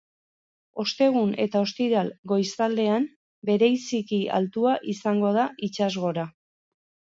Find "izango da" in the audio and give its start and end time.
4.97-5.47